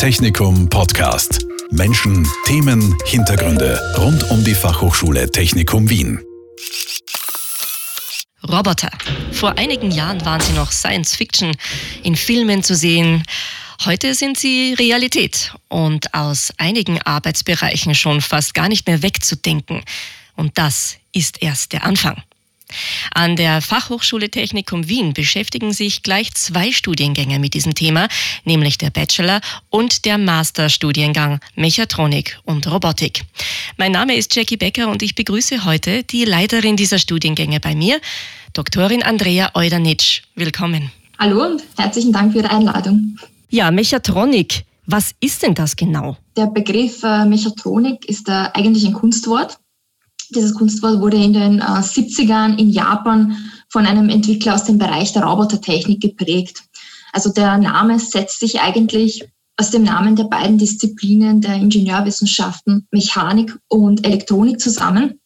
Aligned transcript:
Technikum 0.00 0.66
Podcast. 0.70 1.46
Menschen, 1.72 2.26
Themen, 2.46 2.96
Hintergründe 3.04 3.78
rund 3.98 4.30
um 4.30 4.42
die 4.42 4.54
Fachhochschule 4.54 5.30
Technikum 5.30 5.90
Wien. 5.90 6.18
Roboter. 8.48 8.88
Vor 9.30 9.58
einigen 9.58 9.90
Jahren 9.90 10.24
waren 10.24 10.40
sie 10.40 10.54
noch 10.54 10.72
Science 10.72 11.14
Fiction 11.14 11.54
in 12.02 12.16
Filmen 12.16 12.62
zu 12.62 12.74
sehen. 12.74 13.24
Heute 13.84 14.14
sind 14.14 14.38
sie 14.38 14.72
Realität 14.72 15.52
und 15.68 16.14
aus 16.14 16.50
einigen 16.56 17.02
Arbeitsbereichen 17.02 17.94
schon 17.94 18.22
fast 18.22 18.54
gar 18.54 18.70
nicht 18.70 18.86
mehr 18.86 19.02
wegzudenken. 19.02 19.82
Und 20.34 20.56
das 20.56 20.96
ist 21.12 21.42
erst 21.42 21.74
der 21.74 21.84
Anfang. 21.84 22.22
An 23.14 23.36
der 23.36 23.62
Fachhochschule 23.62 24.30
Technikum 24.30 24.88
Wien 24.88 25.14
beschäftigen 25.14 25.72
sich 25.72 26.02
gleich 26.02 26.34
zwei 26.34 26.72
Studiengänge 26.72 27.38
mit 27.38 27.54
diesem 27.54 27.74
Thema, 27.74 28.08
nämlich 28.44 28.78
der 28.78 28.90
Bachelor- 28.90 29.40
und 29.68 30.04
der 30.04 30.18
Masterstudiengang 30.18 31.40
Mechatronik 31.54 32.38
und 32.44 32.66
Robotik. 32.70 33.22
Mein 33.76 33.92
Name 33.92 34.16
ist 34.16 34.34
Jackie 34.34 34.56
Becker 34.56 34.88
und 34.88 35.02
ich 35.02 35.14
begrüße 35.14 35.64
heute 35.64 36.04
die 36.04 36.24
Leiterin 36.24 36.76
dieser 36.76 36.98
Studiengänge 36.98 37.60
bei 37.60 37.74
mir, 37.74 38.00
Doktorin 38.52 39.02
Andrea 39.02 39.50
Eudanitsch. 39.54 40.22
Willkommen. 40.34 40.90
Hallo 41.18 41.44
und 41.44 41.62
herzlichen 41.76 42.12
Dank 42.12 42.32
für 42.32 42.38
Ihre 42.38 42.50
Einladung. 42.50 43.18
Ja, 43.50 43.70
Mechatronik. 43.70 44.64
Was 44.86 45.12
ist 45.20 45.42
denn 45.42 45.54
das 45.54 45.76
genau? 45.76 46.16
Der 46.36 46.46
Begriff 46.46 47.02
äh, 47.02 47.24
Mechatronik 47.24 48.04
ist 48.06 48.28
äh, 48.28 48.48
eigentlich 48.54 48.84
ein 48.84 48.92
Kunstwort 48.92 49.58
dieses 50.30 50.54
Kunstwort 50.54 51.00
wurde 51.00 51.16
in 51.16 51.32
den 51.32 51.58
äh, 51.58 51.62
70ern 51.62 52.58
in 52.58 52.70
Japan 52.70 53.36
von 53.68 53.86
einem 53.86 54.08
Entwickler 54.08 54.54
aus 54.54 54.64
dem 54.64 54.78
Bereich 54.78 55.12
der 55.12 55.24
Robotertechnik 55.24 56.00
geprägt. 56.00 56.64
Also 57.12 57.30
der 57.30 57.58
Name 57.58 57.98
setzt 57.98 58.40
sich 58.40 58.60
eigentlich 58.60 59.24
aus 59.56 59.70
dem 59.70 59.82
Namen 59.82 60.16
der 60.16 60.24
beiden 60.24 60.58
Disziplinen 60.58 61.40
der 61.40 61.54
Ingenieurwissenschaften 61.54 62.86
Mechanik 62.90 63.58
und 63.68 64.06
Elektronik 64.06 64.60
zusammen. 64.60 65.20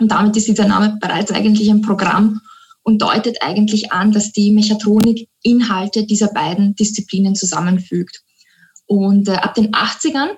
Und 0.00 0.10
damit 0.10 0.36
ist 0.36 0.48
dieser 0.48 0.66
Name 0.66 0.96
bereits 1.00 1.30
eigentlich 1.30 1.68
ein 1.68 1.82
Programm 1.82 2.40
und 2.82 3.02
deutet 3.02 3.42
eigentlich 3.42 3.92
an, 3.92 4.12
dass 4.12 4.32
die 4.32 4.52
Mechatronik 4.52 5.28
Inhalte 5.42 6.06
dieser 6.06 6.28
beiden 6.28 6.74
Disziplinen 6.74 7.34
zusammenfügt. 7.34 8.22
Und 8.86 9.28
äh, 9.28 9.32
ab 9.32 9.54
den 9.54 9.72
80ern 9.72 10.30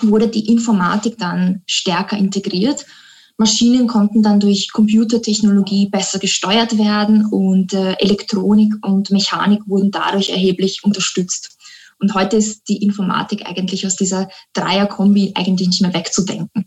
wurde 0.00 0.28
die 0.28 0.48
Informatik 0.48 1.18
dann 1.18 1.62
stärker 1.66 2.16
integriert 2.16 2.86
Maschinen 3.38 3.86
konnten 3.86 4.22
dann 4.22 4.40
durch 4.40 4.72
Computertechnologie 4.72 5.88
besser 5.88 6.18
gesteuert 6.18 6.78
werden 6.78 7.26
und 7.26 7.74
äh, 7.74 7.92
Elektronik 7.98 8.74
und 8.82 9.10
Mechanik 9.10 9.60
wurden 9.66 9.90
dadurch 9.90 10.30
erheblich 10.30 10.84
unterstützt. 10.84 11.58
Und 11.98 12.14
heute 12.14 12.36
ist 12.36 12.68
die 12.68 12.82
Informatik 12.82 13.46
eigentlich 13.46 13.86
aus 13.86 13.96
dieser 13.96 14.28
Dreierkombi 14.54 15.32
eigentlich 15.34 15.68
nicht 15.68 15.82
mehr 15.82 15.94
wegzudenken. 15.94 16.66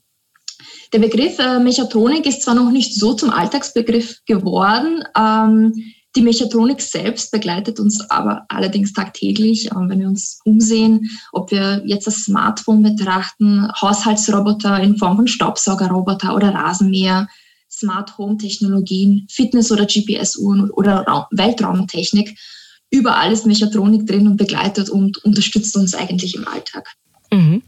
Der 0.93 0.99
Begriff 0.99 1.37
äh, 1.39 1.59
Mechatronik 1.59 2.25
ist 2.25 2.43
zwar 2.43 2.55
noch 2.55 2.71
nicht 2.71 2.95
so 2.95 3.13
zum 3.13 3.29
Alltagsbegriff 3.29 4.21
geworden, 4.25 5.03
ähm, 5.15 5.73
die 6.19 6.25
Mechatronik 6.25 6.81
selbst 6.81 7.31
begleitet 7.31 7.79
uns 7.79 8.01
aber 8.09 8.45
allerdings 8.49 8.91
tagtäglich, 8.91 9.71
äh, 9.71 9.75
wenn 9.75 10.01
wir 10.01 10.07
uns 10.09 10.41
umsehen, 10.43 11.09
ob 11.31 11.49
wir 11.49 11.81
jetzt 11.85 12.07
das 12.07 12.25
Smartphone 12.25 12.83
betrachten, 12.83 13.71
Haushaltsroboter 13.81 14.81
in 14.81 14.97
Form 14.97 15.15
von 15.15 15.27
Staubsaugerroboter 15.29 16.35
oder 16.35 16.53
Rasenmäher, 16.53 17.29
Smart 17.71 18.17
Home 18.17 18.37
Technologien, 18.37 19.27
Fitness- 19.29 19.71
oder 19.71 19.85
GPS-Uhren 19.85 20.69
oder 20.71 21.27
Weltraumtechnik. 21.31 22.37
Überall 22.91 23.31
ist 23.31 23.45
Mechatronik 23.45 24.05
drin 24.05 24.27
und 24.27 24.35
begleitet 24.35 24.89
und 24.89 25.23
unterstützt 25.23 25.77
uns 25.77 25.95
eigentlich 25.95 26.35
im 26.35 26.45
Alltag. 26.49 26.95
Mhm. 27.31 27.61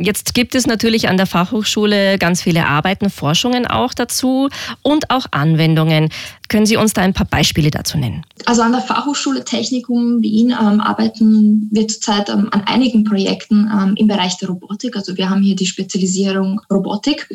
Jetzt 0.00 0.34
gibt 0.34 0.54
es 0.54 0.66
natürlich 0.66 1.08
an 1.08 1.16
der 1.16 1.26
Fachhochschule 1.26 2.18
ganz 2.18 2.42
viele 2.42 2.66
Arbeiten, 2.66 3.10
Forschungen 3.10 3.66
auch 3.66 3.94
dazu 3.94 4.48
und 4.82 5.10
auch 5.10 5.26
Anwendungen. 5.30 6.08
Können 6.48 6.66
Sie 6.66 6.76
uns 6.76 6.92
da 6.92 7.02
ein 7.02 7.14
paar 7.14 7.26
Beispiele 7.26 7.70
dazu 7.70 7.96
nennen? 7.96 8.24
Also 8.46 8.62
an 8.62 8.72
der 8.72 8.80
Fachhochschule 8.80 9.44
Technikum 9.44 10.20
Wien 10.20 10.50
ähm, 10.50 10.80
arbeiten 10.80 11.68
wir 11.70 11.86
zurzeit 11.86 12.28
ähm, 12.28 12.48
an 12.50 12.62
einigen 12.66 13.04
Projekten 13.04 13.70
ähm, 13.72 13.94
im 13.96 14.08
Bereich 14.08 14.36
der 14.38 14.48
Robotik. 14.48 14.96
Also 14.96 15.16
wir 15.16 15.30
haben 15.30 15.42
hier 15.42 15.56
die 15.56 15.66
Spezialisierung 15.66 16.60
Robotik. 16.70 17.28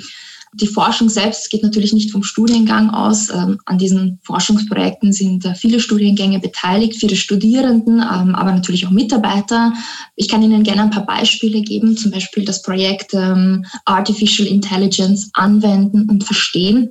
Die 0.54 0.68
Forschung 0.68 1.10
selbst 1.10 1.52
geht 1.52 1.62
natürlich 1.62 1.94
nicht 1.94 2.12
vom 2.12 2.24
Studiengang 2.24 2.90
aus. 2.90 3.30
Ähm, 3.30 3.60
an 3.66 3.78
diesen 3.78 4.20
Forschungsprojekten 4.24 5.14
sind 5.14 5.46
äh, 5.46 5.54
viele 5.54 5.80
Studiengänge 5.80 6.40
beteiligt, 6.40 7.00
viele 7.00 7.16
Studierenden, 7.16 8.00
ähm, 8.00 8.34
aber 8.34 8.52
natürlich 8.52 8.88
auch 8.88 8.92
Mitarbeiter. 8.92 9.74
Ich 10.16 10.28
kann 10.28 10.42
Ihnen 10.42 10.64
gerne 10.64 10.84
ein 10.84 10.90
paar 10.90 11.06
Beispiele 11.06 11.62
geben, 11.62 11.98
zum 11.98 12.12
Beispiel 12.12 12.46
das 12.46 12.64
Projekt 12.64 13.14
ähm, 13.14 13.66
Artificial 13.86 14.48
Intelligence 14.48 15.30
anwenden 15.34 16.10
und 16.10 16.24
verstehen. 16.24 16.90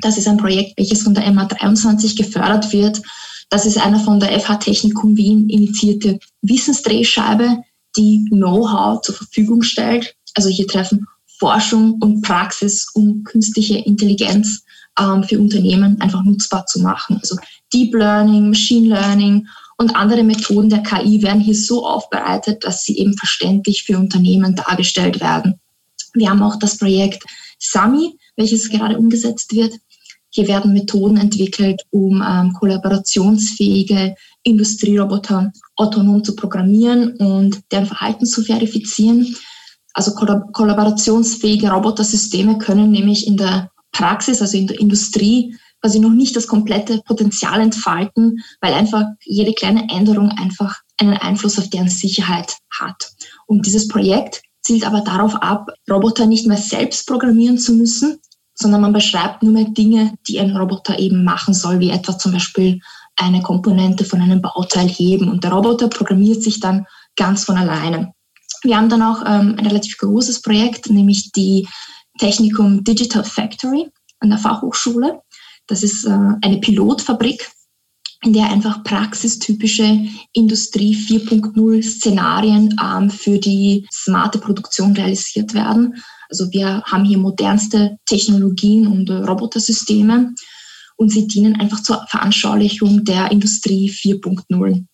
Das 0.00 0.18
ist 0.18 0.26
ein 0.26 0.36
Projekt, 0.36 0.76
welches 0.76 1.02
von 1.02 1.14
der 1.14 1.24
MA23 1.28 2.16
gefördert 2.16 2.72
wird. 2.72 3.00
Das 3.48 3.64
ist 3.64 3.78
eine 3.78 4.00
von 4.00 4.18
der 4.18 4.38
FH 4.40 4.56
Technikum 4.56 5.16
Wien 5.16 5.48
initiierte 5.48 6.18
Wissensdrehscheibe, 6.42 7.58
die 7.96 8.26
Know-how 8.30 9.00
zur 9.02 9.14
Verfügung 9.14 9.62
stellt. 9.62 10.14
Also 10.34 10.48
hier 10.48 10.66
treffen 10.66 11.06
Forschung 11.38 11.98
und 12.00 12.22
Praxis, 12.22 12.88
um 12.94 13.24
künstliche 13.24 13.78
Intelligenz 13.78 14.64
ähm, 14.98 15.22
für 15.22 15.38
Unternehmen 15.38 16.00
einfach 16.00 16.24
nutzbar 16.24 16.66
zu 16.66 16.80
machen. 16.80 17.18
Also 17.20 17.36
Deep 17.72 17.94
Learning, 17.94 18.48
Machine 18.48 18.88
Learning 18.88 19.46
und 19.76 19.94
andere 19.94 20.24
Methoden 20.24 20.68
der 20.68 20.82
KI 20.82 21.22
werden 21.22 21.40
hier 21.40 21.54
so 21.54 21.86
aufbereitet, 21.86 22.64
dass 22.64 22.82
sie 22.82 22.98
eben 22.98 23.16
verständlich 23.16 23.84
für 23.84 23.98
Unternehmen 23.98 24.56
dargestellt 24.56 25.20
werden. 25.20 25.60
Wir 26.14 26.30
haben 26.30 26.42
auch 26.42 26.56
das 26.56 26.78
Projekt 26.78 27.24
SAMI, 27.58 28.18
welches 28.36 28.68
gerade 28.70 28.98
umgesetzt 28.98 29.54
wird. 29.54 29.74
Hier 30.30 30.48
werden 30.48 30.72
Methoden 30.72 31.16
entwickelt, 31.16 31.82
um 31.90 32.22
ähm, 32.22 32.52
kollaborationsfähige 32.52 34.14
Industrieroboter 34.42 35.52
autonom 35.76 36.22
zu 36.22 36.34
programmieren 36.34 37.16
und 37.16 37.60
deren 37.70 37.86
Verhalten 37.86 38.26
zu 38.26 38.42
verifizieren. 38.42 39.34
Also 39.98 40.12
kollaborationsfähige 40.12 41.72
Robotersysteme 41.72 42.58
können 42.58 42.92
nämlich 42.92 43.26
in 43.26 43.36
der 43.36 43.72
Praxis, 43.90 44.40
also 44.40 44.56
in 44.56 44.68
der 44.68 44.78
Industrie, 44.78 45.56
quasi 45.80 45.98
noch 45.98 46.12
nicht 46.12 46.36
das 46.36 46.46
komplette 46.46 47.02
Potenzial 47.04 47.60
entfalten, 47.60 48.38
weil 48.60 48.74
einfach 48.74 49.02
jede 49.24 49.54
kleine 49.54 49.88
Änderung 49.90 50.30
einfach 50.30 50.76
einen 50.98 51.14
Einfluss 51.14 51.58
auf 51.58 51.68
deren 51.70 51.88
Sicherheit 51.88 52.58
hat. 52.70 53.10
Und 53.48 53.66
dieses 53.66 53.88
Projekt 53.88 54.42
zielt 54.62 54.86
aber 54.86 55.00
darauf 55.00 55.34
ab, 55.34 55.68
Roboter 55.90 56.26
nicht 56.26 56.46
mehr 56.46 56.58
selbst 56.58 57.08
programmieren 57.08 57.58
zu 57.58 57.72
müssen, 57.72 58.20
sondern 58.54 58.82
man 58.82 58.92
beschreibt 58.92 59.42
nur 59.42 59.52
mehr 59.52 59.64
Dinge, 59.64 60.14
die 60.28 60.38
ein 60.38 60.56
Roboter 60.56 61.00
eben 61.00 61.24
machen 61.24 61.54
soll, 61.54 61.80
wie 61.80 61.90
etwa 61.90 62.16
zum 62.16 62.30
Beispiel 62.30 62.78
eine 63.16 63.42
Komponente 63.42 64.04
von 64.04 64.20
einem 64.20 64.42
Bauteil 64.42 64.86
heben. 64.86 65.28
Und 65.28 65.42
der 65.42 65.50
Roboter 65.50 65.88
programmiert 65.88 66.40
sich 66.44 66.60
dann 66.60 66.86
ganz 67.16 67.42
von 67.42 67.56
alleine. 67.56 68.12
Wir 68.62 68.76
haben 68.76 68.88
dann 68.88 69.02
auch 69.02 69.22
ähm, 69.22 69.56
ein 69.58 69.66
relativ 69.66 69.96
großes 69.98 70.42
Projekt, 70.42 70.90
nämlich 70.90 71.32
die 71.32 71.68
Technikum 72.18 72.84
Digital 72.84 73.24
Factory 73.24 73.88
an 74.20 74.30
der 74.30 74.38
Fachhochschule. 74.38 75.20
Das 75.66 75.82
ist 75.82 76.04
äh, 76.04 76.10
eine 76.42 76.58
Pilotfabrik, 76.60 77.50
in 78.22 78.32
der 78.32 78.50
einfach 78.50 78.82
praxistypische 78.82 80.06
Industrie 80.32 80.96
4.0 80.96 81.82
Szenarien 81.82 82.74
ähm, 82.82 83.10
für 83.10 83.38
die 83.38 83.86
smarte 83.92 84.38
Produktion 84.38 84.92
realisiert 84.92 85.54
werden. 85.54 86.02
Also 86.28 86.50
wir 86.52 86.82
haben 86.84 87.04
hier 87.04 87.18
modernste 87.18 87.96
Technologien 88.06 88.86
und 88.86 89.08
äh, 89.08 89.14
Robotersysteme 89.14 90.34
und 90.96 91.10
sie 91.10 91.26
dienen 91.26 91.60
einfach 91.60 91.82
zur 91.82 92.04
Veranschaulichung 92.08 93.04
der 93.04 93.30
Industrie 93.30 93.90
4.0. 93.90 94.84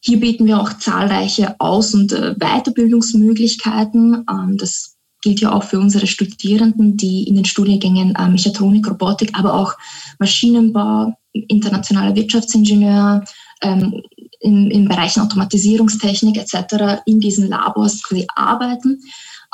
Hier 0.00 0.18
bieten 0.18 0.46
wir 0.46 0.60
auch 0.60 0.72
zahlreiche 0.74 1.56
Aus- 1.58 1.94
und 1.94 2.12
äh, 2.12 2.34
Weiterbildungsmöglichkeiten. 2.38 4.24
Ähm, 4.30 4.56
das 4.56 4.96
gilt 5.22 5.40
ja 5.40 5.52
auch 5.52 5.64
für 5.64 5.78
unsere 5.78 6.06
Studierenden, 6.06 6.96
die 6.96 7.24
in 7.24 7.36
den 7.36 7.44
Studiengängen 7.44 8.14
äh, 8.14 8.28
Mechatronik, 8.28 8.88
Robotik, 8.88 9.38
aber 9.38 9.54
auch 9.54 9.74
Maschinenbau, 10.18 11.14
internationaler 11.32 12.16
Wirtschaftsingenieur, 12.16 13.24
ähm, 13.62 14.02
in, 14.40 14.70
in 14.70 14.88
Bereichen 14.88 15.20
Automatisierungstechnik 15.20 16.38
etc. 16.38 17.02
in 17.04 17.20
diesen 17.20 17.48
Labors 17.48 18.02
arbeiten. 18.34 19.02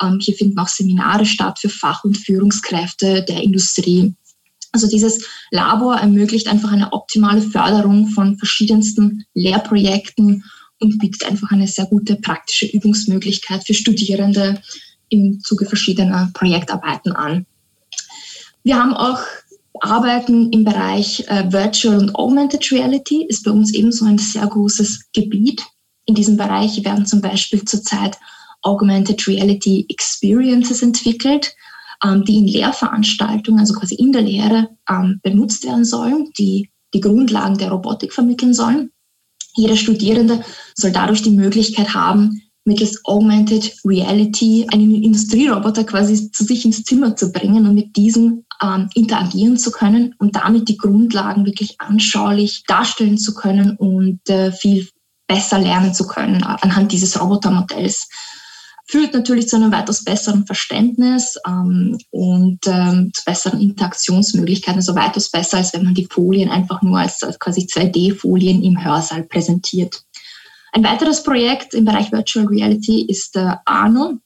Ähm, 0.00 0.18
hier 0.20 0.34
finden 0.34 0.58
auch 0.58 0.68
Seminare 0.68 1.26
statt 1.26 1.58
für 1.58 1.68
Fach- 1.68 2.04
und 2.04 2.16
Führungskräfte 2.16 3.24
der 3.24 3.42
Industrie. 3.42 4.14
Also 4.76 4.88
dieses 4.88 5.24
Labor 5.50 5.96
ermöglicht 5.96 6.48
einfach 6.48 6.70
eine 6.70 6.92
optimale 6.92 7.40
Förderung 7.40 8.08
von 8.08 8.36
verschiedensten 8.36 9.24
Lehrprojekten 9.32 10.44
und 10.80 10.98
bietet 10.98 11.24
einfach 11.24 11.50
eine 11.50 11.66
sehr 11.66 11.86
gute 11.86 12.16
praktische 12.16 12.66
Übungsmöglichkeit 12.66 13.66
für 13.66 13.72
Studierende 13.72 14.60
im 15.08 15.40
Zuge 15.40 15.64
verschiedener 15.64 16.30
Projektarbeiten 16.34 17.12
an. 17.12 17.46
Wir 18.64 18.76
haben 18.76 18.92
auch 18.92 19.20
Arbeiten 19.80 20.52
im 20.52 20.64
Bereich 20.64 21.26
äh, 21.28 21.50
Virtual 21.50 21.96
und 21.96 22.14
Augmented 22.14 22.70
Reality, 22.70 23.24
ist 23.26 23.44
bei 23.44 23.52
uns 23.52 23.72
ebenso 23.72 24.04
ein 24.04 24.18
sehr 24.18 24.46
großes 24.46 25.06
Gebiet. 25.14 25.62
In 26.04 26.14
diesem 26.14 26.36
Bereich 26.36 26.84
werden 26.84 27.06
zum 27.06 27.22
Beispiel 27.22 27.64
zurzeit 27.64 28.18
Augmented 28.60 29.26
Reality 29.26 29.86
Experiences 29.88 30.82
entwickelt, 30.82 31.54
die 32.26 32.38
in 32.38 32.46
Lehrveranstaltungen, 32.46 33.60
also 33.60 33.74
quasi 33.74 33.94
in 33.94 34.12
der 34.12 34.22
Lehre, 34.22 34.68
ähm, 34.88 35.20
benutzt 35.22 35.64
werden 35.64 35.84
sollen, 35.84 36.30
die 36.38 36.70
die 36.94 37.00
Grundlagen 37.00 37.58
der 37.58 37.70
Robotik 37.70 38.12
vermitteln 38.12 38.54
sollen. 38.54 38.90
Jeder 39.54 39.76
Studierende 39.76 40.44
soll 40.74 40.92
dadurch 40.92 41.22
die 41.22 41.30
Möglichkeit 41.30 41.94
haben, 41.94 42.42
mittels 42.64 43.00
Augmented 43.04 43.76
Reality 43.84 44.66
einen 44.70 45.02
Industrieroboter 45.02 45.84
quasi 45.84 46.30
zu 46.30 46.44
sich 46.44 46.64
ins 46.64 46.82
Zimmer 46.82 47.16
zu 47.16 47.32
bringen 47.32 47.66
und 47.66 47.74
mit 47.74 47.96
diesem 47.96 48.44
ähm, 48.62 48.88
interagieren 48.94 49.56
zu 49.56 49.70
können 49.70 50.14
und 50.18 50.36
damit 50.36 50.68
die 50.68 50.76
Grundlagen 50.76 51.46
wirklich 51.46 51.80
anschaulich 51.80 52.64
darstellen 52.66 53.18
zu 53.18 53.34
können 53.34 53.76
und 53.76 54.28
äh, 54.28 54.52
viel 54.52 54.88
besser 55.28 55.58
lernen 55.58 55.94
zu 55.94 56.06
können 56.06 56.42
anhand 56.42 56.92
dieses 56.92 57.20
Robotermodells 57.20 58.08
führt 58.88 59.14
natürlich 59.14 59.48
zu 59.48 59.56
einem 59.56 59.72
weitaus 59.72 60.04
besseren 60.04 60.46
Verständnis 60.46 61.38
ähm, 61.46 61.98
und 62.10 62.60
ähm, 62.66 63.10
zu 63.12 63.24
besseren 63.24 63.60
Interaktionsmöglichkeiten, 63.60 64.78
also 64.78 64.94
weitaus 64.94 65.30
besser, 65.30 65.58
als 65.58 65.74
wenn 65.74 65.84
man 65.84 65.94
die 65.94 66.08
Folien 66.10 66.50
einfach 66.50 66.82
nur 66.82 66.98
als, 66.98 67.22
als 67.22 67.38
quasi 67.38 67.62
2D-Folien 67.62 68.62
im 68.62 68.82
Hörsaal 68.82 69.24
präsentiert. 69.24 70.02
Ein 70.72 70.84
weiteres 70.84 71.22
Projekt 71.22 71.74
im 71.74 71.84
Bereich 71.84 72.12
Virtual 72.12 72.46
Reality 72.46 73.06
ist 73.06 73.36
äh, 73.36 73.52
Arno. 73.64 74.18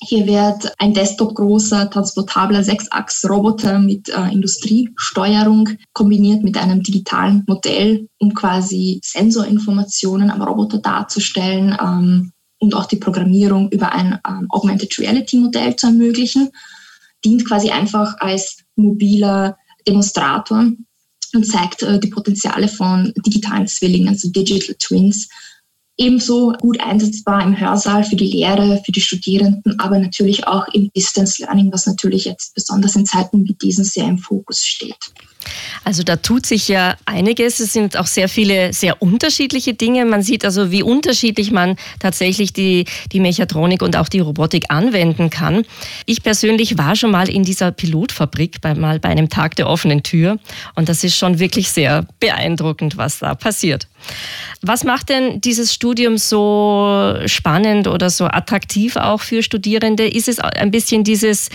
Hier 0.00 0.26
wird 0.26 0.74
ein 0.78 0.92
Desktop-großer, 0.92 1.88
transportabler 1.88 2.62
Sechsachs-Roboter 2.62 3.78
mit 3.78 4.08
äh, 4.08 4.28
Industriesteuerung 4.32 5.70
kombiniert 5.92 6.42
mit 6.42 6.58
einem 6.58 6.82
digitalen 6.82 7.44
Modell, 7.46 8.08
um 8.18 8.34
quasi 8.34 9.00
Sensorinformationen 9.02 10.30
am 10.30 10.42
Roboter 10.42 10.78
darzustellen, 10.78 11.76
ähm, 11.80 12.32
und 12.64 12.74
auch 12.74 12.86
die 12.86 12.96
Programmierung 12.96 13.70
über 13.70 13.92
ein 13.92 14.18
ähm, 14.26 14.46
Augmented 14.48 14.98
Reality 14.98 15.36
Modell 15.36 15.76
zu 15.76 15.86
ermöglichen. 15.86 16.50
Dient 17.24 17.46
quasi 17.46 17.70
einfach 17.70 18.16
als 18.18 18.58
mobiler 18.76 19.56
Demonstrator 19.86 20.66
und 21.34 21.46
zeigt 21.46 21.82
äh, 21.82 22.00
die 22.00 22.08
Potenziale 22.08 22.68
von 22.68 23.12
digitalen 23.26 23.66
Zwillingen, 23.66 24.08
also 24.08 24.30
Digital 24.30 24.74
Twins. 24.78 25.28
Ebenso 25.96 26.52
gut 26.60 26.80
einsetzbar 26.80 27.44
im 27.44 27.58
Hörsaal 27.58 28.02
für 28.02 28.16
die 28.16 28.26
Lehre, 28.26 28.82
für 28.84 28.90
die 28.90 29.00
Studierenden, 29.00 29.78
aber 29.78 29.98
natürlich 29.98 30.46
auch 30.46 30.66
im 30.72 30.90
Distance 30.92 31.40
Learning, 31.40 31.72
was 31.72 31.86
natürlich 31.86 32.24
jetzt 32.24 32.54
besonders 32.54 32.96
in 32.96 33.06
Zeiten 33.06 33.46
wie 33.46 33.54
diesen 33.54 33.84
sehr 33.84 34.06
im 34.06 34.18
Fokus 34.18 34.60
steht. 34.60 35.12
Also 35.84 36.02
da 36.02 36.16
tut 36.16 36.46
sich 36.46 36.68
ja 36.68 36.96
einiges. 37.04 37.60
Es 37.60 37.72
sind 37.72 37.96
auch 37.96 38.06
sehr 38.06 38.28
viele 38.28 38.72
sehr 38.72 39.00
unterschiedliche 39.02 39.74
Dinge. 39.74 40.04
Man 40.04 40.22
sieht 40.22 40.44
also, 40.44 40.70
wie 40.70 40.82
unterschiedlich 40.82 41.50
man 41.50 41.76
tatsächlich 42.00 42.52
die, 42.52 42.86
die 43.12 43.20
Mechatronik 43.20 43.82
und 43.82 43.96
auch 43.96 44.08
die 44.08 44.20
Robotik 44.20 44.64
anwenden 44.68 45.30
kann. 45.30 45.64
Ich 46.06 46.22
persönlich 46.22 46.78
war 46.78 46.96
schon 46.96 47.10
mal 47.10 47.28
in 47.28 47.44
dieser 47.44 47.72
Pilotfabrik, 47.72 48.60
bei, 48.60 48.74
mal 48.74 48.98
bei 49.00 49.08
einem 49.08 49.28
Tag 49.28 49.56
der 49.56 49.68
offenen 49.68 50.02
Tür. 50.02 50.38
Und 50.74 50.88
das 50.88 51.04
ist 51.04 51.16
schon 51.16 51.38
wirklich 51.38 51.70
sehr 51.70 52.06
beeindruckend, 52.20 52.96
was 52.96 53.18
da 53.18 53.34
passiert. 53.34 53.88
Was 54.62 54.84
macht 54.84 55.08
denn 55.08 55.40
dieses 55.40 55.72
Studium 55.72 56.18
so 56.18 57.16
spannend 57.26 57.86
oder 57.88 58.10
so 58.10 58.26
attraktiv 58.26 58.96
auch 58.96 59.20
für 59.20 59.42
Studierende? 59.42 60.06
Ist 60.06 60.28
es 60.28 60.38
ein 60.38 60.70
bisschen 60.70 61.04
dieses 61.04 61.50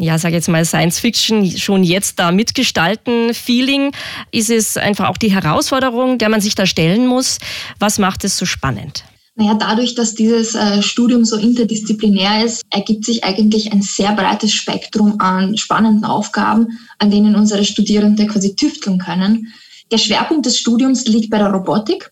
ja, 0.00 0.18
sage 0.18 0.34
jetzt 0.34 0.48
mal 0.48 0.64
Science 0.64 0.98
Fiction 0.98 1.50
schon 1.58 1.84
jetzt 1.84 2.18
da 2.18 2.32
mitgestalten 2.32 3.34
Feeling? 3.34 3.92
Ist 4.32 4.50
es 4.50 4.76
einfach 4.76 5.08
auch 5.08 5.18
die 5.18 5.32
Herausforderung, 5.32 6.18
der 6.18 6.28
man 6.28 6.40
sich 6.40 6.54
da 6.54 6.66
stellen 6.66 7.06
muss? 7.06 7.38
Was 7.78 7.98
macht 7.98 8.24
es 8.24 8.36
so 8.38 8.46
spannend? 8.46 9.04
Naja, 9.36 9.54
dadurch, 9.54 9.94
dass 9.94 10.14
dieses 10.14 10.54
äh, 10.54 10.82
Studium 10.82 11.24
so 11.24 11.36
interdisziplinär 11.36 12.44
ist, 12.44 12.62
ergibt 12.70 13.04
sich 13.04 13.24
eigentlich 13.24 13.72
ein 13.72 13.80
sehr 13.80 14.12
breites 14.12 14.52
Spektrum 14.52 15.20
an 15.20 15.56
spannenden 15.56 16.04
Aufgaben, 16.04 16.78
an 16.98 17.10
denen 17.10 17.36
unsere 17.36 17.64
Studierende 17.64 18.26
quasi 18.26 18.54
tüfteln 18.54 18.98
können. 18.98 19.52
Der 19.92 19.98
Schwerpunkt 19.98 20.46
des 20.46 20.58
Studiums 20.58 21.06
liegt 21.06 21.30
bei 21.30 21.38
der 21.38 21.52
Robotik. 21.52 22.10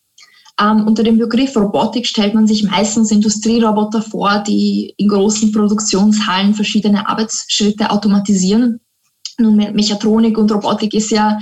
Ähm, 0.60 0.86
unter 0.86 1.04
dem 1.04 1.18
Begriff 1.18 1.56
Robotik 1.56 2.06
stellt 2.06 2.34
man 2.34 2.46
sich 2.46 2.64
meistens 2.64 3.10
Industrieroboter 3.10 4.02
vor, 4.02 4.42
die 4.46 4.92
in 4.96 5.08
großen 5.08 5.52
Produktionshallen 5.52 6.54
verschiedene 6.54 7.08
Arbeitsschritte 7.08 7.90
automatisieren. 7.90 8.80
Nun, 9.38 9.56
Mechatronik 9.56 10.36
und 10.36 10.50
Robotik 10.50 10.94
ist 10.94 11.10
ja 11.10 11.38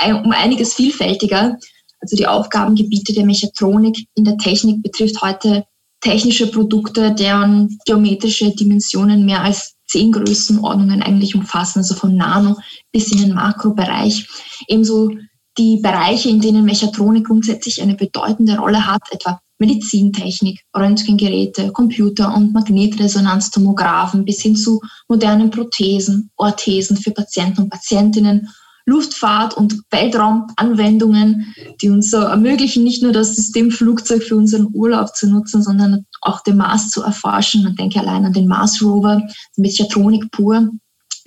um 0.00 0.30
einiges 0.30 0.74
vielfältiger. 0.74 1.56
Also 2.00 2.16
die 2.16 2.26
Aufgabengebiete 2.26 3.12
der 3.12 3.26
Mechatronik 3.26 4.06
in 4.14 4.24
der 4.24 4.38
Technik 4.38 4.82
betrifft 4.82 5.20
heute 5.20 5.64
technische 6.00 6.50
Produkte, 6.50 7.12
deren 7.12 7.78
geometrische 7.84 8.54
Dimensionen 8.54 9.26
mehr 9.26 9.42
als 9.42 9.74
zehn 9.86 10.12
Größenordnungen 10.12 11.02
eigentlich 11.02 11.34
umfassen, 11.34 11.80
also 11.80 11.94
von 11.94 12.16
Nano 12.16 12.56
bis 12.92 13.12
in 13.12 13.18
den 13.18 13.34
Makrobereich. 13.34 14.26
Ebenso 14.68 15.10
die 15.58 15.78
Bereiche, 15.82 16.28
in 16.28 16.40
denen 16.40 16.64
Mechatronik 16.64 17.26
grundsätzlich 17.26 17.82
eine 17.82 17.94
bedeutende 17.94 18.56
Rolle 18.58 18.86
hat, 18.86 19.02
etwa 19.10 19.40
Medizintechnik, 19.58 20.60
Röntgengeräte, 20.74 21.70
Computer- 21.72 22.34
und 22.34 22.54
Magnetresonanztomographen 22.54 24.24
bis 24.24 24.40
hin 24.40 24.56
zu 24.56 24.80
modernen 25.06 25.50
Prothesen, 25.50 26.30
Orthesen 26.36 26.96
für 26.96 27.10
Patienten 27.10 27.62
und 27.62 27.70
Patientinnen, 27.70 28.48
Luftfahrt- 28.86 29.54
und 29.54 29.82
Weltraumanwendungen, 29.90 31.54
die 31.80 31.90
uns 31.90 32.12
ermöglichen, 32.12 32.82
nicht 32.82 33.02
nur 33.02 33.12
das 33.12 33.36
System 33.36 33.70
Flugzeug 33.70 34.22
für 34.22 34.36
unseren 34.36 34.68
Urlaub 34.72 35.14
zu 35.14 35.28
nutzen, 35.28 35.62
sondern 35.62 36.06
auch 36.22 36.42
den 36.42 36.56
Mars 36.56 36.90
zu 36.90 37.02
erforschen. 37.02 37.62
Man 37.62 37.76
denke 37.76 38.00
allein 38.00 38.24
an 38.24 38.32
den 38.32 38.48
Mars 38.48 38.82
Rover, 38.82 39.22
Mechatronik 39.56 40.30
pur, 40.32 40.70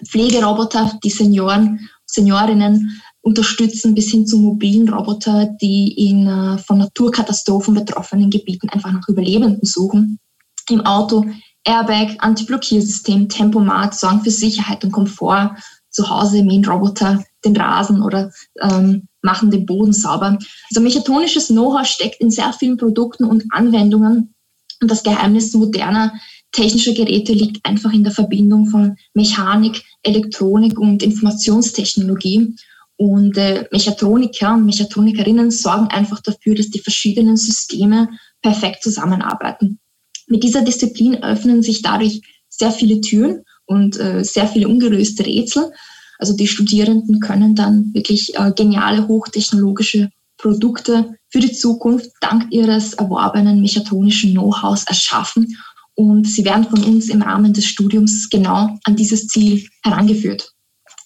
Pflegeroboter, 0.07 0.99
die 1.03 1.11
Senioren, 1.11 1.87
Seniorinnen 2.05 3.01
unterstützen 3.23 3.95
bis 3.95 4.11
hin 4.11 4.27
zu 4.27 4.37
mobilen 4.37 4.89
Roboter, 4.89 5.45
die 5.61 5.93
in 6.09 6.27
äh, 6.27 6.57
von 6.57 6.77
Naturkatastrophen 6.77 7.73
betroffenen 7.73 8.29
Gebieten 8.29 8.69
einfach 8.69 8.91
nach 8.91 9.07
Überlebenden 9.07 9.65
suchen. 9.65 10.19
Im 10.69 10.81
Auto 10.81 11.25
Airbag, 11.63 12.17
Antiblockiersystem, 12.19 13.29
Tempomat 13.29 13.95
sorgen 13.95 14.21
für 14.21 14.31
Sicherheit 14.31 14.83
und 14.83 14.91
Komfort. 14.91 15.55
Zu 15.89 16.09
Hause 16.09 16.43
mähen 16.43 16.65
Roboter 16.65 17.23
den 17.45 17.55
Rasen 17.55 18.01
oder 18.01 18.31
ähm, 18.61 19.07
machen 19.21 19.51
den 19.51 19.65
Boden 19.65 19.93
sauber. 19.93 20.37
Also 20.69 20.81
mechatronisches 20.81 21.47
Know-how 21.47 21.87
steckt 21.87 22.19
in 22.19 22.29
sehr 22.29 22.51
vielen 22.51 22.77
Produkten 22.77 23.23
und 23.23 23.45
Anwendungen. 23.51 24.33
Und 24.81 24.91
das 24.91 25.03
Geheimnis 25.03 25.53
moderner 25.53 26.13
technischer 26.51 26.93
Geräte 26.93 27.31
liegt 27.31 27.65
einfach 27.65 27.93
in 27.93 28.03
der 28.03 28.11
Verbindung 28.11 28.67
von 28.67 28.97
Mechanik, 29.13 29.83
Elektronik 30.01 30.77
und 30.77 31.01
Informationstechnologie. 31.01 32.55
Und 33.03 33.37
äh, 33.37 33.67
Mechatroniker 33.69 34.53
und 34.53 34.65
Mechatronikerinnen 34.65 35.51
sorgen 35.51 35.89
einfach 35.89 36.21
dafür, 36.21 36.55
dass 36.55 36.69
die 36.69 36.79
verschiedenen 36.79 37.35
Systeme 37.35 38.07
perfekt 38.41 38.81
zusammenarbeiten. 38.81 39.77
Mit 40.27 40.41
dieser 40.41 40.61
Disziplin 40.61 41.21
öffnen 41.21 41.63
sich 41.63 41.81
dadurch 41.81 42.21
sehr 42.47 42.71
viele 42.71 43.01
Türen 43.01 43.43
und 43.65 43.99
äh, 43.99 44.23
sehr 44.23 44.47
viele 44.47 44.69
ungelöste 44.69 45.25
Rätsel. 45.25 45.73
Also 46.17 46.33
die 46.33 46.47
Studierenden 46.47 47.19
können 47.19 47.55
dann 47.55 47.93
wirklich 47.93 48.35
äh, 48.35 48.53
geniale 48.55 49.05
hochtechnologische 49.05 50.09
Produkte 50.37 51.15
für 51.27 51.41
die 51.41 51.51
Zukunft 51.51 52.09
dank 52.21 52.53
ihres 52.53 52.93
erworbenen 52.93 53.59
mechatronischen 53.59 54.31
Know-hows 54.31 54.85
erschaffen. 54.85 55.57
Und 55.93 56.25
sie 56.25 56.45
werden 56.45 56.69
von 56.69 56.81
uns 56.81 57.09
im 57.09 57.21
Rahmen 57.21 57.51
des 57.51 57.65
Studiums 57.65 58.29
genau 58.29 58.79
an 58.85 58.95
dieses 58.95 59.27
Ziel 59.27 59.67
herangeführt. 59.83 60.52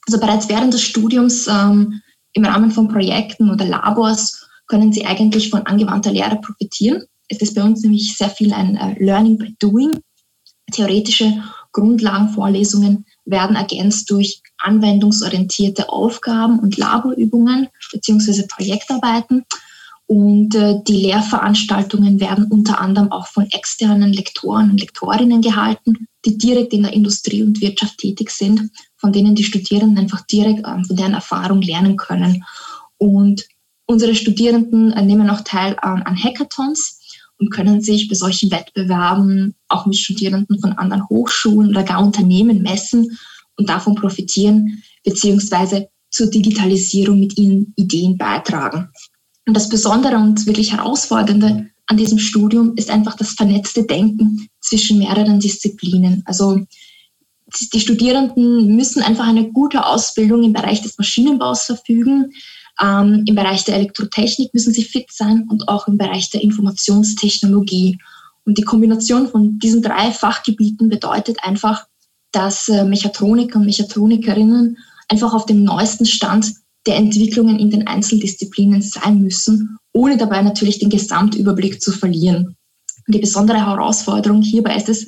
Also 0.08 0.20
bereits 0.20 0.48
während 0.50 0.74
des 0.74 0.82
Studiums 0.82 1.48
ähm, 1.48 2.02
im 2.34 2.46
Rahmen 2.46 2.72
von 2.72 2.88
Projekten 2.88 3.52
oder 3.52 3.66
Labors 3.66 4.48
können 4.68 4.94
Sie 4.94 5.06
eigentlich 5.06 5.50
von 5.50 5.66
angewandter 5.66 6.12
Lehre 6.12 6.38
profitieren. 6.38 7.04
Es 7.28 7.42
ist 7.42 7.56
bei 7.56 7.64
uns 7.64 7.82
nämlich 7.82 8.16
sehr 8.16 8.30
viel 8.30 8.54
ein 8.54 8.78
äh, 8.78 9.04
Learning 9.04 9.38
by 9.38 9.54
Doing. 9.60 10.00
Theoretische 10.72 11.44
Grundlagenvorlesungen 11.74 13.06
werden 13.26 13.56
ergänzt 13.56 14.10
durch 14.10 14.42
anwendungsorientierte 14.60 15.90
Aufgaben 15.90 16.60
und 16.60 16.78
Laborübungen 16.78 17.68
bzw. 17.92 18.48
Projektarbeiten. 18.48 19.46
Und 20.06 20.56
äh, 20.56 20.82
die 20.88 21.02
Lehrveranstaltungen 21.02 22.22
werden 22.22 22.46
unter 22.50 22.80
anderem 22.80 23.12
auch 23.12 23.28
von 23.28 23.52
externen 23.52 24.14
Lektoren 24.14 24.72
und 24.72 24.80
Lektorinnen 24.80 25.42
gehalten, 25.42 26.08
die 26.28 26.38
direkt 26.38 26.74
in 26.74 26.84
der 26.84 26.94
Industrie 26.94 27.42
und 27.42 27.62
Wirtschaft 27.62 27.98
tätig 27.98 28.30
sind 28.30 28.70
von 28.98 29.14
denen 29.14 29.36
die 29.36 29.44
Studierenden 29.44 30.00
einfach 30.00 30.26
direkt 30.26 30.64
ähm, 30.68 30.84
von 30.84 30.96
deren 30.96 31.14
Erfahrung 31.14 31.62
lernen 31.62 31.96
können. 31.96 32.44
Und 32.98 33.48
unsere 33.86 34.16
Studierenden 34.16 34.92
äh, 34.92 35.04
nehmen 35.04 35.30
auch 35.30 35.42
teil 35.42 35.78
an, 35.82 36.02
an 36.04 36.22
Hackathons 36.22 37.00
und 37.40 37.52
können 37.52 37.82
sich 37.82 38.10
bei 38.10 38.16
solchen 38.16 38.52
Wettbewerben 38.52 39.56
auch 39.68 39.86
mit 39.86 39.98
Studierenden 39.98 40.60
von 40.60 40.74
anderen 40.74 41.08
Hochschulen 41.08 41.70
oder 41.70 41.84
gar 41.84 42.04
Unternehmen 42.04 42.64
messen 42.64 43.18
und 43.56 43.70
davon 43.70 43.96
profitieren, 43.96 44.84
beziehungsweise 45.04 45.88
zur 46.10 46.28
Digitalisierung 46.28 47.20
mit 47.20 47.38
ihren 47.38 47.74
Ideen 47.76 48.18
beitragen. 48.18 48.90
Und 49.46 49.54
das 49.54 49.70
Besondere 49.70 50.18
und 50.18 50.46
wirklich 50.48 50.74
Herausfordernde 50.74 51.70
an 51.88 51.98
diesem 51.98 52.20
Studium 52.20 52.74
ist 52.76 52.90
einfach 52.90 53.16
das 53.16 53.32
vernetzte 53.32 53.84
Denken 53.84 54.50
zwischen 54.60 55.00
mehreren 55.00 55.40
Disziplinen. 55.40 56.22
Also 56.26 56.60
die 57.74 57.80
Studierenden 57.80 58.76
müssen 58.76 59.02
einfach 59.02 59.26
eine 59.26 59.52
gute 59.52 59.86
Ausbildung 59.86 60.44
im 60.44 60.54
Bereich 60.54 60.82
des 60.82 60.98
Maschinenbaus 60.98 61.64
verfügen. 61.64 62.34
Ähm, 62.82 63.24
Im 63.26 63.36
Bereich 63.36 63.64
der 63.64 63.76
Elektrotechnik 63.76 64.54
müssen 64.54 64.74
sie 64.74 64.84
fit 64.84 65.12
sein 65.12 65.46
und 65.50 65.70
auch 65.70 65.88
im 65.88 65.98
Bereich 65.98 66.30
der 66.30 66.44
Informationstechnologie. 66.44 67.98
Und 68.46 68.58
die 68.58 68.64
Kombination 68.64 69.30
von 69.30 69.58
diesen 69.60 69.82
drei 69.82 70.12
Fachgebieten 70.12 70.90
bedeutet 70.90 71.38
einfach, 71.42 71.88
dass 72.32 72.68
äh, 72.68 72.84
Mechatroniker 72.84 73.60
und 73.60 73.66
Mechatronikerinnen 73.66 74.78
einfach 75.08 75.34
auf 75.34 75.46
dem 75.46 75.64
neuesten 75.64 76.06
Stand 76.06 76.54
der 76.88 76.96
Entwicklungen 76.96 77.60
in 77.60 77.70
den 77.70 77.86
Einzeldisziplinen 77.86 78.82
sein 78.82 79.20
müssen, 79.20 79.78
ohne 79.94 80.18
dabei 80.18 80.42
natürlich 80.42 80.80
den 80.80 80.90
Gesamtüberblick 80.90 81.82
zu 81.82 81.92
verlieren. 81.92 82.56
Und 83.06 83.16
die 83.16 83.20
besondere 83.20 83.66
Herausforderung 83.66 84.42
hierbei 84.42 84.76
ist 84.76 84.90
es, 84.90 85.08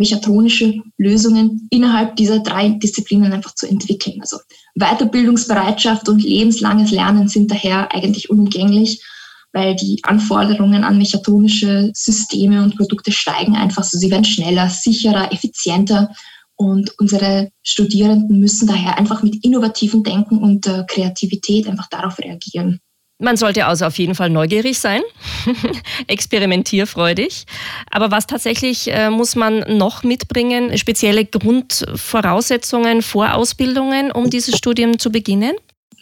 mechatronische 0.00 0.80
Lösungen 0.96 1.68
innerhalb 1.70 2.16
dieser 2.16 2.38
drei 2.40 2.70
Disziplinen 2.70 3.32
einfach 3.34 3.54
zu 3.54 3.66
entwickeln. 3.66 4.16
Also 4.20 4.38
Weiterbildungsbereitschaft 4.74 6.08
und 6.08 6.22
lebenslanges 6.22 6.90
Lernen 6.90 7.28
sind 7.28 7.50
daher 7.50 7.92
eigentlich 7.94 8.30
unumgänglich, 8.30 9.04
weil 9.52 9.76
die 9.76 10.00
Anforderungen 10.04 10.84
an 10.84 10.96
mechatronische 10.96 11.90
Systeme 11.92 12.62
und 12.62 12.76
Produkte 12.76 13.12
steigen 13.12 13.56
einfach. 13.56 13.82
Also 13.82 13.98
sie 13.98 14.10
werden 14.10 14.24
schneller, 14.24 14.70
sicherer, 14.70 15.32
effizienter 15.32 16.14
und 16.60 16.92
unsere 16.98 17.50
Studierenden 17.62 18.38
müssen 18.38 18.68
daher 18.68 18.98
einfach 18.98 19.22
mit 19.22 19.42
innovativen 19.42 20.02
Denken 20.02 20.36
und 20.36 20.66
äh, 20.66 20.84
Kreativität 20.86 21.66
einfach 21.66 21.88
darauf 21.88 22.18
reagieren. 22.18 22.80
Man 23.18 23.38
sollte 23.38 23.64
also 23.64 23.86
auf 23.86 23.96
jeden 23.96 24.14
Fall 24.14 24.28
neugierig 24.28 24.78
sein, 24.78 25.00
experimentierfreudig. 26.06 27.46
Aber 27.90 28.10
was 28.10 28.26
tatsächlich 28.26 28.92
äh, 28.92 29.08
muss 29.08 29.36
man 29.36 29.78
noch 29.78 30.02
mitbringen? 30.02 30.76
Spezielle 30.76 31.24
Grundvoraussetzungen, 31.24 33.00
Vorausbildungen, 33.00 34.12
um 34.12 34.28
dieses 34.28 34.54
Studium 34.58 34.98
zu 34.98 35.10
beginnen? 35.10 35.52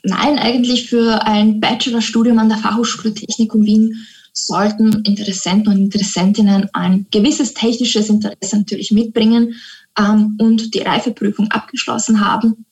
Nein, 0.02 0.40
eigentlich 0.40 0.88
für 0.88 1.24
ein 1.24 1.60
Bachelorstudium 1.60 2.40
an 2.40 2.48
der 2.48 2.58
Fachhochschule 2.58 3.14
Technikum 3.14 3.64
Wien 3.64 3.94
sollten 4.32 5.02
Interessenten 5.04 5.72
und 5.72 5.78
Interessentinnen 5.78 6.68
ein 6.72 7.06
gewisses 7.12 7.54
technisches 7.54 8.08
Interesse 8.08 8.58
natürlich 8.58 8.90
mitbringen 8.90 9.54
ähm, 9.98 10.36
und 10.40 10.74
die 10.74 10.80
Reifeprüfung 10.80 11.50
abgeschlossen 11.50 12.24
haben. 12.24 12.64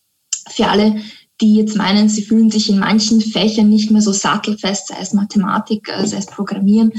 Für 0.49 0.69
alle, 0.69 0.97
die 1.41 1.57
jetzt 1.57 1.77
meinen, 1.77 2.09
sie 2.09 2.23
fühlen 2.23 2.51
sich 2.51 2.71
in 2.71 2.79
manchen 2.79 3.21
Fächern 3.21 3.69
nicht 3.69 3.91
mehr 3.91 4.03
so 4.03 4.13
sattelfest, 4.13 4.89
sei 4.89 4.97
es 5.01 5.13
Mathematik, 5.13 5.89
äh, 5.89 6.07
sei 6.07 6.19
es 6.19 6.27
Programmieren, 6.27 6.93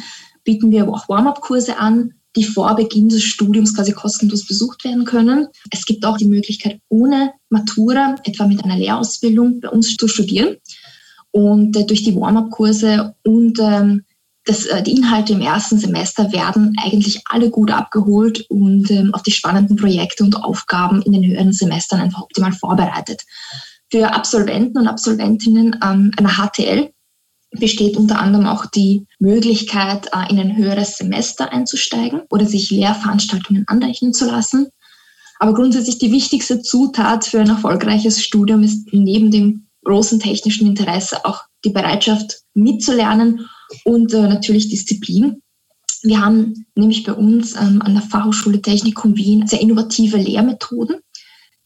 bieten 0.44 0.72
wir 0.72 0.88
auch 0.88 1.10
Warm-up-Kurse 1.10 1.78
an, 1.78 2.14
die 2.36 2.44
vor 2.44 2.76
Beginn 2.76 3.10
des 3.10 3.24
Studiums 3.24 3.76
quasi 3.76 3.94
kostenlos 3.94 4.46
besucht 4.46 4.84
werden 4.84 5.06
können. 5.06 5.48
Es 5.72 5.86
gibt 5.86 6.06
auch 6.06 6.18
die 6.18 6.28
Möglichkeit, 6.28 6.80
ohne 6.88 7.32
Matura, 7.50 8.16
etwa 8.24 8.46
mit 8.46 8.64
einer 8.64 8.78
Lehrausbildung, 8.78 9.60
bei 9.60 9.70
uns 9.70 9.96
zu 9.96 10.08
studieren. 10.08 10.58
Und 11.32 11.76
äh, 11.76 11.86
durch 11.86 12.04
die 12.04 12.16
Warm-up-Kurse 12.16 13.16
und 13.24 13.60
ähm, 13.60 14.04
das, 14.48 14.66
äh, 14.66 14.82
die 14.82 14.94
Inhalte 14.94 15.34
im 15.34 15.42
ersten 15.42 15.78
Semester 15.78 16.32
werden 16.32 16.76
eigentlich 16.82 17.22
alle 17.26 17.50
gut 17.50 17.70
abgeholt 17.70 18.46
und 18.50 18.90
ähm, 18.90 19.14
auf 19.14 19.22
die 19.22 19.32
spannenden 19.32 19.76
Projekte 19.76 20.24
und 20.24 20.42
Aufgaben 20.44 21.02
in 21.02 21.12
den 21.12 21.26
höheren 21.26 21.54
Semestern 21.54 22.00
einfach 22.00 22.24
optimal 22.24 22.54
vorbereitet. 22.54 23.24
Für 23.92 24.14
Absolventen 24.14 24.80
und 24.80 24.88
Absolventinnen 24.88 25.78
ähm, 25.84 26.12
einer 26.18 26.38
HTL 26.38 26.92
besteht 27.52 27.98
unter 27.98 28.20
anderem 28.20 28.46
auch 28.48 28.66
die 28.66 29.06
Möglichkeit, 29.20 30.08
äh, 30.14 30.32
in 30.32 30.40
ein 30.40 30.56
höheres 30.56 30.98
Semester 30.98 31.52
einzusteigen 31.52 32.22
oder 32.30 32.46
sich 32.46 32.72
Lehrveranstaltungen 32.72 33.66
anrechnen 33.68 34.14
zu 34.14 34.26
lassen. 34.26 34.68
Aber 35.40 35.54
grundsätzlich 35.54 36.00
die 36.00 36.12
wichtigste 36.12 36.62
Zutat 36.62 37.26
für 37.26 37.42
ein 37.42 37.50
erfolgreiches 37.50 38.24
Studium 38.24 38.64
ist 38.64 38.88
neben 38.92 39.30
dem 39.30 39.68
großen 39.84 40.20
technischen 40.20 40.68
Interesse 40.68 41.26
auch 41.26 41.44
die 41.64 41.70
Bereitschaft 41.70 42.42
mitzulernen 42.54 43.48
und 43.84 44.14
äh, 44.14 44.28
natürlich 44.28 44.70
Disziplin. 44.70 45.42
Wir 46.04 46.22
haben 46.22 46.66
nämlich 46.76 47.04
bei 47.04 47.14
uns 47.14 47.56
ähm, 47.56 47.82
an 47.82 47.94
der 47.94 48.04
Fachhochschule 48.04 48.62
Technikum 48.62 49.16
Wien 49.16 49.48
sehr 49.48 49.62
innovative 49.62 50.18
Lehrmethoden. 50.18 50.98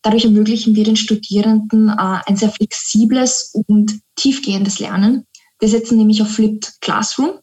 Dadurch 0.02 0.26
ermöglichen 0.26 0.76
wir 0.76 0.84
den 0.84 0.96
Studierenden 0.96 1.90
äh, 1.90 2.20
ein 2.26 2.38
sehr 2.38 2.50
flexibles 2.50 3.54
und 3.68 4.00
tiefgehendes 4.16 4.80
Lernen. 4.80 5.28
Wir 5.60 5.70
setzen 5.70 5.98
nämlich 5.98 6.22
auf 6.22 6.30
Flipped 6.30 6.82
Classroom. 6.82 7.40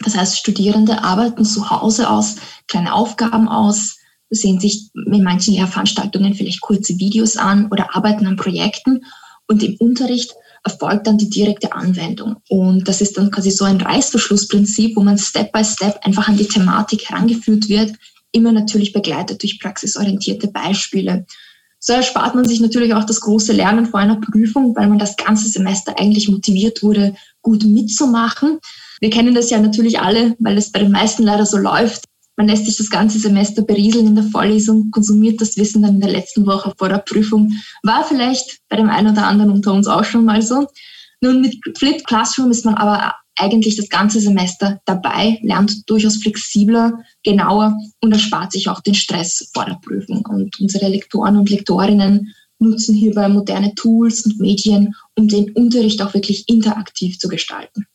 Das 0.00 0.16
heißt, 0.16 0.36
Studierende 0.36 1.02
arbeiten 1.04 1.44
zu 1.44 1.70
Hause 1.70 2.10
aus 2.10 2.36
kleine 2.66 2.92
Aufgaben 2.92 3.48
aus, 3.48 3.96
sehen 4.30 4.60
sich 4.60 4.90
in 4.94 5.22
manchen 5.22 5.54
Lehrveranstaltungen 5.54 6.34
vielleicht 6.34 6.60
kurze 6.60 6.98
Videos 6.98 7.36
an 7.36 7.68
oder 7.70 7.94
arbeiten 7.94 8.26
an 8.26 8.36
Projekten. 8.36 9.04
Und 9.48 9.62
im 9.62 9.76
Unterricht 9.76 10.32
erfolgt 10.64 11.06
dann 11.06 11.18
die 11.18 11.30
direkte 11.30 11.72
Anwendung. 11.72 12.36
Und 12.48 12.88
das 12.88 13.00
ist 13.00 13.16
dann 13.16 13.30
quasi 13.30 13.50
so 13.50 13.64
ein 13.64 13.80
Reißverschlussprinzip, 13.80 14.96
wo 14.96 15.02
man 15.02 15.18
Step 15.18 15.52
by 15.52 15.64
Step 15.64 15.98
einfach 16.02 16.28
an 16.28 16.36
die 16.36 16.48
Thematik 16.48 17.08
herangeführt 17.08 17.68
wird, 17.68 17.92
immer 18.32 18.52
natürlich 18.52 18.92
begleitet 18.92 19.42
durch 19.42 19.60
praxisorientierte 19.60 20.48
Beispiele. 20.48 21.26
So 21.78 21.92
erspart 21.92 22.34
man 22.34 22.46
sich 22.46 22.60
natürlich 22.60 22.94
auch 22.94 23.04
das 23.04 23.20
große 23.20 23.52
Lernen 23.52 23.86
vor 23.86 24.00
einer 24.00 24.20
Prüfung, 24.20 24.74
weil 24.74 24.88
man 24.88 24.98
das 24.98 25.16
ganze 25.16 25.48
Semester 25.48 25.98
eigentlich 25.98 26.28
motiviert 26.28 26.82
wurde, 26.82 27.14
gut 27.42 27.64
mitzumachen. 27.64 28.58
Wir 29.00 29.10
kennen 29.10 29.34
das 29.34 29.50
ja 29.50 29.60
natürlich 29.60 30.00
alle, 30.00 30.34
weil 30.40 30.58
es 30.58 30.72
bei 30.72 30.80
den 30.80 30.90
meisten 30.90 31.22
leider 31.22 31.46
so 31.46 31.58
läuft. 31.58 32.04
Man 32.36 32.48
lässt 32.48 32.66
sich 32.66 32.76
das 32.76 32.90
ganze 32.90 33.18
Semester 33.18 33.62
berieseln 33.62 34.08
in 34.08 34.14
der 34.14 34.24
Vorlesung, 34.24 34.90
konsumiert 34.90 35.40
das 35.40 35.56
Wissen 35.56 35.82
dann 35.82 35.94
in 35.94 36.00
der 36.00 36.10
letzten 36.10 36.46
Woche 36.46 36.74
vor 36.76 36.88
der 36.88 36.98
Prüfung. 36.98 37.52
War 37.82 38.04
vielleicht 38.04 38.60
bei 38.68 38.76
dem 38.76 38.90
einen 38.90 39.12
oder 39.12 39.26
anderen 39.26 39.50
unter 39.50 39.72
uns 39.72 39.86
auch 39.86 40.04
schon 40.04 40.24
mal 40.24 40.42
so. 40.42 40.66
Nun, 41.22 41.40
mit 41.40 41.56
Flipped 41.78 42.06
Classroom 42.06 42.50
ist 42.50 42.66
man 42.66 42.74
aber 42.74 43.14
eigentlich 43.36 43.76
das 43.76 43.88
ganze 43.88 44.20
Semester 44.20 44.80
dabei, 44.84 45.38
lernt 45.42 45.88
durchaus 45.88 46.16
flexibler, 46.16 47.04
genauer 47.22 47.76
und 48.00 48.12
erspart 48.12 48.52
sich 48.52 48.68
auch 48.68 48.80
den 48.80 48.94
Stress 48.94 49.50
vor 49.54 49.64
der 49.64 49.78
Prüfung. 49.82 50.24
Und 50.26 50.58
unsere 50.60 50.88
Lektoren 50.88 51.36
und 51.36 51.50
Lektorinnen 51.50 52.34
nutzen 52.58 52.94
hierbei 52.94 53.28
moderne 53.28 53.74
Tools 53.74 54.24
und 54.24 54.40
Medien, 54.40 54.94
um 55.14 55.28
den 55.28 55.52
Unterricht 55.52 56.00
auch 56.02 56.14
wirklich 56.14 56.48
interaktiv 56.48 57.18
zu 57.18 57.28
gestalten. 57.28 57.86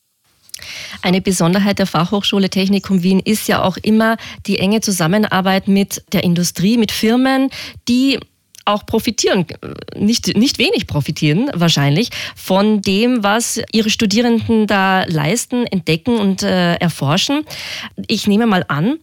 Eine 1.02 1.22
Besonderheit 1.22 1.80
der 1.80 1.88
Fachhochschule 1.88 2.50
Technikum 2.50 3.04
Wien 3.04 3.20
ist 3.20 3.48
ja 3.48 3.64
auch 3.64 3.78
immer 3.78 4.18
die 4.48 4.60
enge 4.60 4.82
Zusammenarbeit 4.82 5.68
mit 5.68 6.04
der 6.14 6.24
Industrie, 6.24 6.78
mit 6.78 6.92
Firmen, 6.92 7.50
die 7.88 8.20
auch 8.66 8.86
profitieren, 8.86 9.46
nicht, 9.96 10.38
nicht 10.38 10.60
wenig 10.60 10.88
profitieren 10.88 11.50
wahrscheinlich 11.54 12.10
von 12.36 12.82
dem, 12.82 13.24
was 13.24 13.60
ihre 13.72 13.90
Studierenden 13.90 14.68
da 14.68 15.04
leisten, 15.06 15.66
entdecken 15.66 16.18
und 16.20 16.44
äh, 16.44 16.76
erforschen. 16.76 17.44
Ich 18.08 18.28
nehme 18.28 18.46
mal 18.46 18.64
an, 18.68 18.98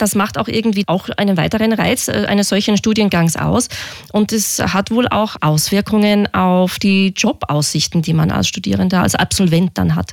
das 0.00 0.14
macht 0.14 0.38
auch 0.38 0.48
irgendwie 0.48 0.84
auch 0.86 1.08
einen 1.16 1.36
weiteren 1.36 1.72
Reiz 1.72 2.08
äh, 2.08 2.24
eines 2.26 2.48
solchen 2.48 2.76
Studiengangs 2.76 3.36
aus. 3.36 3.68
Und 4.12 4.32
es 4.32 4.58
hat 4.58 4.90
wohl 4.90 5.08
auch 5.08 5.36
Auswirkungen 5.40 6.32
auf 6.32 6.78
die 6.78 7.12
Jobaussichten, 7.16 8.02
die 8.02 8.14
man 8.14 8.30
als 8.30 8.48
Studierender, 8.48 9.02
als 9.02 9.14
Absolvent 9.14 9.72
dann 9.74 9.94
hat. 9.94 10.12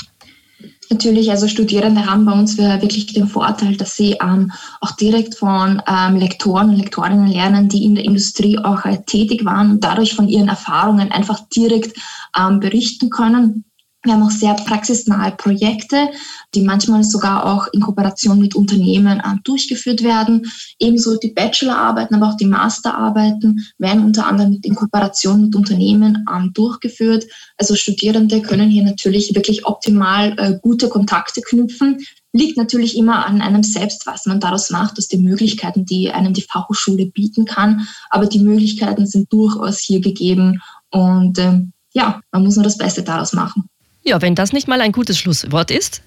Natürlich, 0.90 1.30
also 1.32 1.48
Studierende 1.48 2.06
haben 2.06 2.26
bei 2.26 2.32
uns 2.32 2.58
wirklich 2.58 3.08
den 3.08 3.28
Vorteil, 3.28 3.76
dass 3.76 3.96
sie 3.96 4.18
ähm, 4.22 4.52
auch 4.80 4.92
direkt 4.92 5.36
von 5.36 5.82
ähm, 5.86 6.16
Lektoren 6.16 6.70
und 6.70 6.78
Lektorinnen 6.78 7.28
lernen, 7.28 7.68
die 7.68 7.84
in 7.84 7.96
der 7.96 8.06
Industrie 8.06 8.58
auch 8.58 8.86
äh, 8.86 9.04
tätig 9.06 9.44
waren 9.44 9.72
und 9.72 9.84
dadurch 9.84 10.16
von 10.16 10.30
ihren 10.30 10.48
Erfahrungen 10.48 11.12
einfach 11.12 11.42
direkt 11.50 11.98
ähm, 12.38 12.60
berichten 12.60 13.10
können. 13.10 13.66
Wir 14.04 14.14
haben 14.14 14.24
auch 14.24 14.32
sehr 14.32 14.54
praxisnahe 14.54 15.32
Projekte, 15.32 16.10
die 16.54 16.62
manchmal 16.62 17.04
sogar 17.04 17.46
auch 17.46 17.68
in 17.74 17.82
Kooperation 17.82 18.40
mit 18.40 18.56
Unternehmen 18.56 19.20
äh, 19.20 19.36
durchgeführt 19.44 20.04
werden. 20.04 20.52
Ebenso 20.80 21.18
die 21.18 21.34
Bachelorarbeiten, 21.34 22.16
aber 22.16 22.30
auch 22.30 22.38
die 22.38 22.46
Masterarbeiten 22.46 23.66
werden 23.80 24.06
unter 24.06 24.28
anderem 24.28 24.60
in 24.62 24.76
Kooperation 24.76 25.42
mit 25.42 25.56
Unternehmen 25.56 26.26
ähm, 26.32 26.52
durchgeführt. 26.54 27.26
Also 27.58 27.76
Studierende 27.76 28.42
können 28.42 28.70
hier 28.70 28.84
natürlich 28.84 29.34
wirklich 29.34 29.66
optimal 29.66 30.36
äh, 30.38 30.60
gute 30.62 30.90
Kontakte 30.90 31.42
knüpfen. 31.42 31.98
Liegt 32.34 32.56
natürlich 32.56 32.98
immer 32.98 33.26
an 33.26 33.42
einem 33.42 33.64
selbst, 33.64 34.06
was 34.06 34.28
man 34.28 34.40
daraus 34.40 34.70
macht, 34.70 35.00
aus 35.00 35.08
den 35.08 35.24
Möglichkeiten, 35.24 35.86
die 35.86 36.12
einem 36.12 36.34
die 36.34 36.44
Fachhochschule 36.44 37.08
bieten 37.08 37.46
kann. 37.46 37.88
Aber 38.12 38.28
die 38.28 38.40
Möglichkeiten 38.40 39.08
sind 39.08 39.34
durchaus 39.34 39.80
hier 39.80 40.02
gegeben 40.02 40.62
und 40.92 41.40
ähm, 41.40 41.74
ja, 41.94 42.22
man 42.32 42.44
muss 42.44 42.56
nur 42.56 42.64
das 42.64 42.78
Beste 42.78 43.02
daraus 43.02 43.34
machen. 43.34 43.68
Ja, 44.08 44.22
wenn 44.22 44.36
das 44.36 44.54
nicht 44.54 44.70
mal 44.70 44.80
ein 44.80 44.94
gutes 44.94 45.20
Schlusswort 45.20 45.70
ist. 45.70 46.02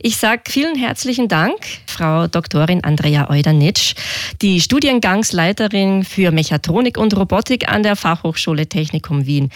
Ich 0.00 0.16
sage 0.16 0.44
vielen 0.48 0.74
herzlichen 0.74 1.28
Dank, 1.28 1.58
Frau 1.86 2.26
Doktorin 2.26 2.82
Andrea 2.82 3.28
Eudanitsch, 3.28 3.94
die 4.40 4.58
Studiengangsleiterin 4.58 6.02
für 6.02 6.30
Mechatronik 6.30 6.96
und 6.96 7.14
Robotik 7.14 7.68
an 7.68 7.82
der 7.82 7.94
Fachhochschule 7.94 8.68
Technikum 8.68 9.26
Wien. 9.26 9.50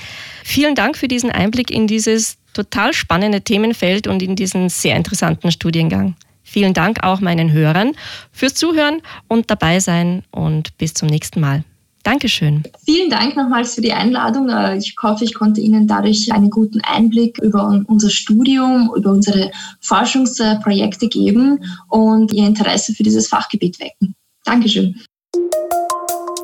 Vielen 0.44 0.74
Dank 0.74 0.98
für 0.98 1.08
diesen 1.08 1.30
Einblick 1.30 1.70
in 1.70 1.86
dieses 1.86 2.36
total 2.52 2.92
spannende 2.92 3.40
Themenfeld 3.40 4.06
und 4.08 4.22
in 4.22 4.36
diesen 4.36 4.68
sehr 4.68 4.94
interessanten 4.94 5.50
Studiengang. 5.50 6.16
Vielen 6.44 6.74
Dank 6.74 7.02
auch 7.02 7.20
meinen 7.20 7.50
Hörern 7.50 7.92
fürs 8.30 8.52
Zuhören 8.52 9.00
und 9.26 9.50
dabei 9.50 9.80
sein 9.80 10.22
und 10.30 10.76
bis 10.76 10.92
zum 10.92 11.08
nächsten 11.08 11.40
Mal. 11.40 11.64
Dankeschön. 12.06 12.62
Vielen 12.84 13.10
Dank 13.10 13.34
nochmals 13.36 13.74
für 13.74 13.80
die 13.80 13.92
Einladung. 13.92 14.48
Äh, 14.48 14.78
ich 14.78 14.94
hoffe, 15.02 15.24
ich 15.24 15.34
konnte 15.34 15.60
Ihnen 15.60 15.88
dadurch 15.88 16.32
einen 16.32 16.50
guten 16.50 16.80
Einblick 16.82 17.36
über 17.38 17.82
unser 17.88 18.10
Studium, 18.10 18.92
über 18.96 19.10
unsere 19.10 19.50
Forschungsprojekte 19.80 21.08
geben 21.08 21.64
und 21.88 22.32
Ihr 22.32 22.46
Interesse 22.46 22.92
für 22.94 23.02
dieses 23.02 23.26
Fachgebiet 23.26 23.80
wecken. 23.80 24.14
Dankeschön. 24.44 25.00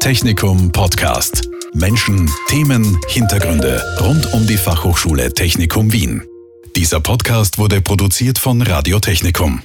Technikum 0.01 0.73
Podcast. 0.73 1.49
Menschen, 1.75 2.29
Themen, 2.49 2.99
Hintergründe 3.07 3.81
rund 4.01 4.35
um 4.35 4.45
die 4.49 4.57
Fachhochschule 4.57 5.33
Technikum 5.33 5.93
Wien. 5.93 6.23
Dieser 6.75 6.99
Podcast 6.99 7.59
wurde 7.59 7.81
produziert 7.81 8.41
von 8.41 8.63
Radio 8.63 8.99
Technikum. 8.99 9.63